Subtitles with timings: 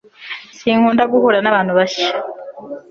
[0.57, 2.09] sinkunda guhura nabantu bashya